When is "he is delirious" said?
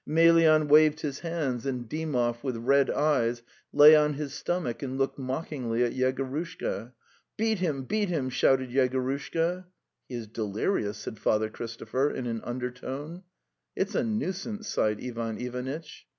10.09-10.97